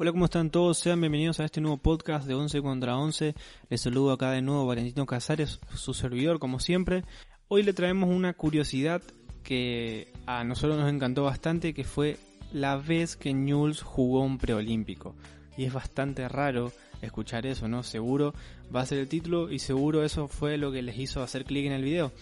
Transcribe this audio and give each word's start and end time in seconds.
Hola, 0.00 0.12
¿cómo 0.12 0.26
están 0.26 0.50
todos? 0.50 0.78
Sean 0.78 1.00
bienvenidos 1.00 1.40
a 1.40 1.44
este 1.44 1.60
nuevo 1.60 1.76
podcast 1.76 2.24
de 2.28 2.34
11 2.34 2.62
contra 2.62 2.96
11. 2.96 3.34
Les 3.68 3.80
saludo 3.80 4.12
acá 4.12 4.30
de 4.30 4.42
nuevo 4.42 4.64
Valentino 4.64 5.06
Casares, 5.06 5.58
su 5.74 5.92
servidor 5.92 6.38
como 6.38 6.60
siempre. 6.60 7.02
Hoy 7.48 7.64
le 7.64 7.72
traemos 7.72 8.08
una 8.08 8.32
curiosidad 8.32 9.02
que 9.42 10.12
a 10.24 10.44
nosotros 10.44 10.78
nos 10.78 10.88
encantó 10.88 11.24
bastante, 11.24 11.74
que 11.74 11.82
fue 11.82 12.16
la 12.52 12.76
vez 12.76 13.16
que 13.16 13.34
Newell's 13.34 13.82
jugó 13.82 14.20
un 14.20 14.38
preolímpico. 14.38 15.16
Y 15.56 15.64
es 15.64 15.72
bastante 15.72 16.28
raro 16.28 16.70
escuchar 17.02 17.44
eso, 17.44 17.66
¿no? 17.66 17.82
Seguro 17.82 18.34
va 18.72 18.82
a 18.82 18.86
ser 18.86 18.98
el 18.98 19.08
título 19.08 19.50
y 19.50 19.58
seguro 19.58 20.04
eso 20.04 20.28
fue 20.28 20.58
lo 20.58 20.70
que 20.70 20.82
les 20.82 20.96
hizo 20.96 21.24
hacer 21.24 21.44
clic 21.44 21.66
en 21.66 21.72
el 21.72 21.82
video. 21.82 22.12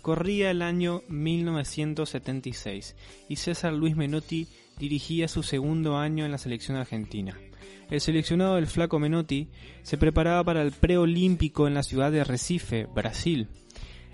Corría 0.00 0.50
el 0.50 0.62
año 0.62 1.02
1976 1.08 2.96
y 3.28 3.36
César 3.36 3.74
Luis 3.74 3.94
Menotti 3.94 4.48
dirigía 4.78 5.28
su 5.28 5.42
segundo 5.42 5.96
año 5.96 6.24
en 6.24 6.32
la 6.32 6.38
selección 6.38 6.76
argentina. 6.76 7.38
El 7.90 8.00
seleccionado 8.00 8.56
del 8.56 8.66
flaco 8.66 8.98
Menotti 8.98 9.48
se 9.82 9.98
preparaba 9.98 10.42
para 10.44 10.62
el 10.62 10.72
preolímpico 10.72 11.66
en 11.66 11.74
la 11.74 11.82
ciudad 11.82 12.10
de 12.10 12.24
Recife, 12.24 12.86
Brasil. 12.86 13.48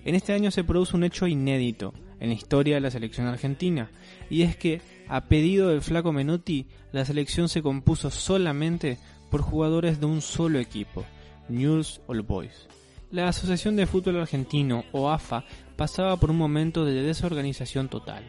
En 0.04 0.14
este 0.14 0.32
año 0.32 0.50
se 0.50 0.64
produce 0.64 0.96
un 0.96 1.04
hecho 1.04 1.26
inédito 1.26 1.94
en 2.20 2.28
la 2.28 2.34
historia 2.34 2.74
de 2.76 2.80
la 2.80 2.90
selección 2.90 3.26
argentina, 3.26 3.90
y 4.30 4.42
es 4.42 4.56
que, 4.56 4.80
a 5.08 5.22
pedido 5.22 5.68
del 5.68 5.80
flaco 5.80 6.12
Menotti, 6.12 6.66
la 6.92 7.04
selección 7.04 7.48
se 7.48 7.62
compuso 7.62 8.10
solamente 8.10 8.98
por 9.30 9.42
jugadores 9.42 9.98
de 9.98 10.06
un 10.06 10.20
solo 10.20 10.58
equipo, 10.58 11.04
Newell's 11.48 12.00
Old 12.06 12.26
Boys. 12.26 12.68
La 13.10 13.28
Asociación 13.28 13.76
de 13.76 13.86
Fútbol 13.86 14.20
Argentino, 14.20 14.84
o 14.92 15.10
AFA, 15.10 15.44
pasaba 15.76 16.16
por 16.16 16.30
un 16.30 16.38
momento 16.38 16.84
de 16.84 17.02
desorganización 17.02 17.88
total, 17.88 18.24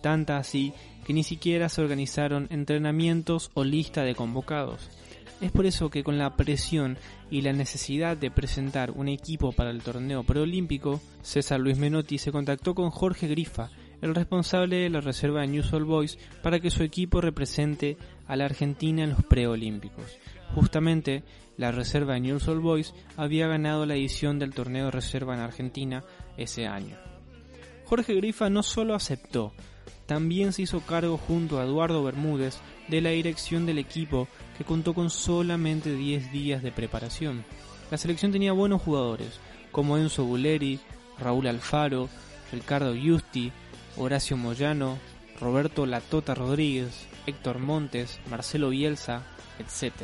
tanta 0.00 0.38
así 0.38 0.72
que 1.06 1.12
ni 1.12 1.22
siquiera 1.22 1.68
se 1.68 1.80
organizaron 1.80 2.46
entrenamientos 2.50 3.50
o 3.54 3.64
lista 3.64 4.02
de 4.02 4.14
convocados. 4.14 4.90
Es 5.40 5.52
por 5.52 5.66
eso 5.66 5.88
que 5.88 6.02
con 6.02 6.18
la 6.18 6.36
presión 6.36 6.98
y 7.30 7.42
la 7.42 7.52
necesidad 7.52 8.16
de 8.16 8.30
presentar 8.30 8.90
un 8.90 9.08
equipo 9.08 9.52
para 9.52 9.70
el 9.70 9.82
torneo 9.82 10.24
preolímpico, 10.24 11.00
César 11.22 11.60
Luis 11.60 11.78
Menotti 11.78 12.18
se 12.18 12.32
contactó 12.32 12.74
con 12.74 12.90
Jorge 12.90 13.28
Grifa, 13.28 13.70
el 14.02 14.14
responsable 14.14 14.76
de 14.76 14.90
la 14.90 15.00
reserva 15.00 15.42
de 15.42 15.48
News 15.48 15.72
All 15.72 15.84
Boys, 15.84 16.18
para 16.42 16.58
que 16.58 16.70
su 16.70 16.82
equipo 16.82 17.20
represente 17.20 17.96
a 18.26 18.36
la 18.36 18.46
Argentina 18.46 19.04
en 19.04 19.10
los 19.10 19.24
preolímpicos. 19.24 20.18
Justamente, 20.54 21.22
la 21.56 21.70
reserva 21.70 22.14
de 22.14 22.20
News 22.20 22.48
All 22.48 22.60
Boys 22.60 22.94
había 23.16 23.46
ganado 23.46 23.86
la 23.86 23.94
edición 23.94 24.38
del 24.38 24.54
torneo 24.54 24.86
de 24.86 24.90
reserva 24.90 25.34
en 25.34 25.40
Argentina 25.40 26.04
ese 26.36 26.66
año. 26.66 27.07
Jorge 27.88 28.14
Grifa 28.14 28.50
no 28.50 28.62
solo 28.62 28.94
aceptó, 28.94 29.52
también 30.04 30.52
se 30.52 30.60
hizo 30.62 30.80
cargo 30.80 31.16
junto 31.16 31.58
a 31.58 31.64
Eduardo 31.64 32.04
Bermúdez 32.04 32.58
de 32.88 33.00
la 33.00 33.10
dirección 33.10 33.64
del 33.64 33.78
equipo 33.78 34.28
que 34.58 34.64
contó 34.64 34.92
con 34.92 35.08
solamente 35.08 35.94
10 35.94 36.30
días 36.30 36.62
de 36.62 36.70
preparación. 36.70 37.44
La 37.90 37.96
selección 37.96 38.30
tenía 38.30 38.52
buenos 38.52 38.82
jugadores 38.82 39.40
como 39.72 39.96
Enzo 39.96 40.24
Buleri, 40.24 40.80
Raúl 41.18 41.46
Alfaro, 41.46 42.10
Ricardo 42.52 42.94
Justi, 42.94 43.52
Horacio 43.96 44.36
Moyano, 44.36 44.98
Roberto 45.40 45.86
Latota 45.86 46.34
Rodríguez, 46.34 47.06
Héctor 47.26 47.58
Montes, 47.58 48.20
Marcelo 48.30 48.68
Bielsa, 48.68 49.22
etc. 49.58 49.94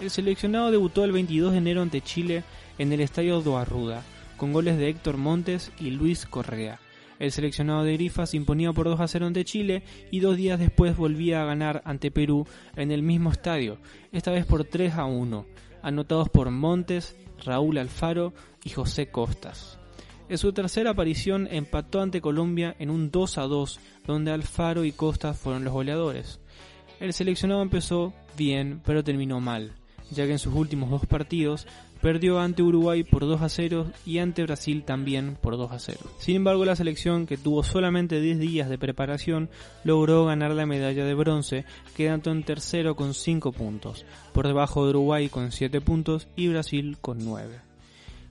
El 0.00 0.10
seleccionado 0.10 0.70
debutó 0.70 1.04
el 1.04 1.12
22 1.12 1.52
de 1.52 1.58
enero 1.58 1.82
ante 1.82 2.00
Chile 2.00 2.44
en 2.78 2.94
el 2.94 3.00
estadio 3.00 3.42
Doarruda, 3.42 4.02
con 4.38 4.54
goles 4.54 4.78
de 4.78 4.88
Héctor 4.88 5.18
Montes 5.18 5.70
y 5.78 5.90
Luis 5.90 6.24
Correa. 6.24 6.80
El 7.18 7.32
seleccionado 7.32 7.82
de 7.82 7.94
Grifa 7.94 8.26
se 8.26 8.36
imponía 8.36 8.72
por 8.72 8.86
2 8.86 9.00
a 9.00 9.08
0 9.08 9.26
ante 9.26 9.44
Chile 9.44 9.82
y 10.10 10.20
dos 10.20 10.36
días 10.36 10.58
después 10.58 10.96
volvía 10.96 11.42
a 11.42 11.46
ganar 11.46 11.82
ante 11.84 12.10
Perú 12.10 12.46
en 12.76 12.90
el 12.90 13.02
mismo 13.02 13.30
estadio, 13.30 13.78
esta 14.12 14.30
vez 14.30 14.44
por 14.44 14.64
3 14.64 14.94
a 14.94 15.06
1, 15.06 15.46
anotados 15.82 16.28
por 16.28 16.50
Montes, 16.50 17.16
Raúl 17.44 17.78
Alfaro 17.78 18.34
y 18.64 18.70
José 18.70 19.08
Costas. 19.08 19.78
En 20.28 20.38
su 20.38 20.52
tercera 20.52 20.90
aparición 20.90 21.48
empató 21.50 22.00
ante 22.00 22.20
Colombia 22.20 22.74
en 22.78 22.90
un 22.90 23.10
2 23.10 23.38
a 23.38 23.42
2, 23.42 23.80
donde 24.06 24.32
Alfaro 24.32 24.84
y 24.84 24.92
Costas 24.92 25.38
fueron 25.38 25.64
los 25.64 25.72
goleadores. 25.72 26.40
El 26.98 27.12
seleccionado 27.12 27.62
empezó 27.62 28.12
bien, 28.36 28.82
pero 28.84 29.04
terminó 29.04 29.40
mal, 29.40 29.74
ya 30.10 30.26
que 30.26 30.32
en 30.32 30.38
sus 30.38 30.54
últimos 30.54 30.90
dos 30.90 31.06
partidos 31.06 31.66
perdió 32.00 32.38
ante 32.38 32.62
Uruguay 32.62 33.02
por 33.04 33.26
2 33.26 33.42
a 33.42 33.48
0 33.48 33.86
y 34.04 34.18
ante 34.18 34.42
Brasil 34.42 34.84
también 34.84 35.36
por 35.40 35.56
2 35.56 35.72
a 35.72 35.78
0. 35.78 35.98
Sin 36.18 36.36
embargo, 36.36 36.64
la 36.64 36.76
selección, 36.76 37.26
que 37.26 37.36
tuvo 37.36 37.62
solamente 37.62 38.20
10 38.20 38.38
días 38.38 38.68
de 38.68 38.78
preparación, 38.78 39.48
logró 39.84 40.24
ganar 40.26 40.52
la 40.52 40.66
medalla 40.66 41.04
de 41.04 41.14
bronce, 41.14 41.64
quedando 41.96 42.30
en 42.30 42.42
tercero 42.42 42.96
con 42.96 43.14
5 43.14 43.52
puntos, 43.52 44.04
por 44.32 44.46
debajo 44.46 44.84
de 44.84 44.90
Uruguay 44.90 45.28
con 45.28 45.52
7 45.52 45.80
puntos 45.80 46.28
y 46.36 46.48
Brasil 46.48 46.98
con 47.00 47.24
9. 47.24 47.60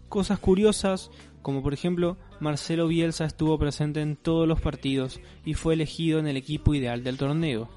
Cosas 0.09 0.39
curiosas, 0.39 1.11
como 1.41 1.61
por 1.61 1.73
ejemplo, 1.73 2.17
Marcelo 2.39 2.87
Bielsa 2.87 3.25
estuvo 3.25 3.57
presente 3.57 4.01
en 4.01 4.15
todos 4.15 4.47
los 4.47 4.61
partidos 4.61 5.19
y 5.45 5.53
fue 5.55 5.73
elegido 5.73 6.19
en 6.19 6.27
el 6.27 6.37
equipo 6.37 6.73
ideal 6.73 7.03
del 7.03 7.17
torneo. 7.17 7.69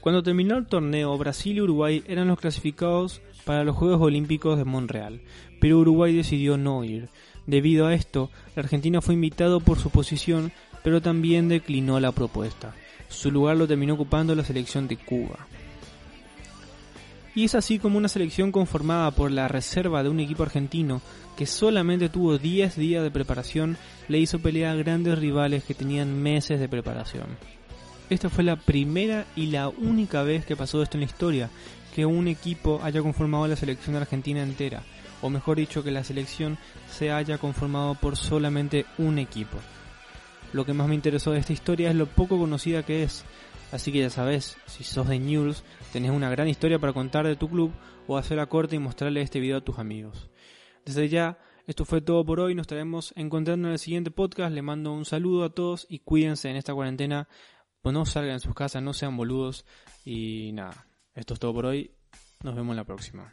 Cuando 0.00 0.22
terminó 0.22 0.56
el 0.56 0.66
torneo, 0.66 1.18
Brasil 1.18 1.56
y 1.56 1.60
Uruguay 1.60 2.04
eran 2.06 2.28
los 2.28 2.38
clasificados 2.38 3.20
para 3.44 3.64
los 3.64 3.76
Juegos 3.76 4.00
Olímpicos 4.00 4.56
de 4.56 4.64
Montreal, 4.64 5.20
pero 5.60 5.78
Uruguay 5.78 6.14
decidió 6.14 6.56
no 6.56 6.84
ir. 6.84 7.08
Debido 7.46 7.86
a 7.86 7.94
esto, 7.94 8.30
la 8.54 8.62
Argentina 8.62 9.00
fue 9.00 9.14
invitado 9.14 9.60
por 9.60 9.78
su 9.78 9.90
posición, 9.90 10.52
pero 10.84 11.00
también 11.00 11.48
declinó 11.48 11.98
la 11.98 12.12
propuesta. 12.12 12.74
Su 13.08 13.30
lugar 13.30 13.56
lo 13.56 13.66
terminó 13.66 13.94
ocupando 13.94 14.34
la 14.34 14.44
selección 14.44 14.86
de 14.86 14.98
Cuba. 14.98 15.46
Y 17.34 17.44
es 17.44 17.54
así 17.54 17.78
como 17.78 17.98
una 17.98 18.08
selección 18.08 18.52
conformada 18.52 19.10
por 19.12 19.30
la 19.30 19.48
reserva 19.48 20.02
de 20.02 20.08
un 20.08 20.20
equipo 20.20 20.42
argentino 20.42 21.00
que 21.36 21.46
solamente 21.46 22.08
tuvo 22.08 22.36
10 22.36 22.76
días 22.76 23.02
de 23.02 23.10
preparación 23.10 23.76
le 24.08 24.18
hizo 24.18 24.40
pelear 24.40 24.74
a 24.74 24.78
grandes 24.78 25.18
rivales 25.18 25.64
que 25.64 25.74
tenían 25.74 26.20
meses 26.20 26.58
de 26.58 26.68
preparación. 26.68 27.57
Esta 28.10 28.30
fue 28.30 28.42
la 28.42 28.56
primera 28.56 29.26
y 29.36 29.48
la 29.48 29.68
única 29.68 30.22
vez 30.22 30.46
que 30.46 30.56
pasó 30.56 30.82
esto 30.82 30.96
en 30.96 31.02
la 31.02 31.06
historia, 31.06 31.50
que 31.94 32.06
un 32.06 32.26
equipo 32.26 32.80
haya 32.82 33.02
conformado 33.02 33.46
la 33.46 33.56
selección 33.56 33.96
argentina 33.96 34.42
entera, 34.42 34.82
o 35.20 35.28
mejor 35.28 35.58
dicho, 35.58 35.84
que 35.84 35.90
la 35.90 36.04
selección 36.04 36.56
se 36.90 37.10
haya 37.10 37.36
conformado 37.36 37.96
por 37.96 38.16
solamente 38.16 38.86
un 38.96 39.18
equipo. 39.18 39.58
Lo 40.54 40.64
que 40.64 40.72
más 40.72 40.88
me 40.88 40.94
interesó 40.94 41.32
de 41.32 41.40
esta 41.40 41.52
historia 41.52 41.90
es 41.90 41.96
lo 41.96 42.06
poco 42.06 42.38
conocida 42.38 42.82
que 42.82 43.02
es, 43.02 43.26
así 43.72 43.92
que 43.92 43.98
ya 43.98 44.10
sabes, 44.10 44.56
si 44.64 44.84
sos 44.84 45.06
de 45.06 45.18
News, 45.18 45.62
tenés 45.92 46.10
una 46.10 46.30
gran 46.30 46.48
historia 46.48 46.78
para 46.78 46.94
contar 46.94 47.26
de 47.26 47.36
tu 47.36 47.50
club 47.50 47.72
o 48.06 48.16
hacer 48.16 48.38
la 48.38 48.46
corte 48.46 48.76
y 48.76 48.78
mostrarle 48.78 49.20
este 49.20 49.38
video 49.38 49.58
a 49.58 49.64
tus 49.64 49.78
amigos. 49.78 50.30
Desde 50.86 51.10
ya, 51.10 51.38
esto 51.66 51.84
fue 51.84 52.00
todo 52.00 52.24
por 52.24 52.40
hoy, 52.40 52.54
nos 52.54 52.64
estaremos 52.64 53.12
encontrando 53.16 53.68
en 53.68 53.72
el 53.72 53.78
siguiente 53.78 54.10
podcast, 54.10 54.54
le 54.54 54.62
mando 54.62 54.94
un 54.94 55.04
saludo 55.04 55.44
a 55.44 55.50
todos 55.50 55.86
y 55.90 55.98
cuídense 55.98 56.48
en 56.48 56.56
esta 56.56 56.72
cuarentena 56.72 57.28
pues 57.82 57.92
no 57.92 58.04
salgan 58.06 58.36
de 58.36 58.40
sus 58.40 58.54
casas, 58.54 58.82
no 58.82 58.92
sean 58.92 59.16
boludos 59.16 59.64
y 60.04 60.52
nada. 60.52 60.86
Esto 61.14 61.34
es 61.34 61.40
todo 61.40 61.54
por 61.54 61.66
hoy. 61.66 61.90
Nos 62.42 62.54
vemos 62.54 62.76
la 62.76 62.84
próxima. 62.84 63.32